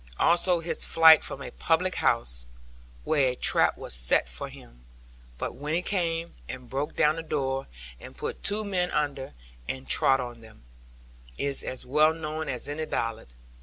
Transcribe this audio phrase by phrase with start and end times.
[0.17, 2.47] Also his flight from a public house
[3.03, 4.83] (where a trap was set for him,
[5.37, 7.67] but Winnie came and broke down the door,
[7.99, 9.35] and put two men under,
[9.69, 10.63] and trod on them,)
[11.37, 13.27] is as well known as any ballad.